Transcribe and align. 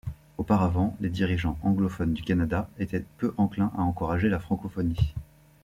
Auparavant, 0.39 0.97
les 0.99 1.11
dirigeants 1.11 1.59
anglophones 1.61 2.13
du 2.15 2.23
Canada 2.23 2.67
étaient 2.79 3.05
peu 3.19 3.35
enclins 3.37 3.71
à 3.77 3.83
encourager 3.83 4.29
la 4.29 4.39
francophonie. 4.39 5.13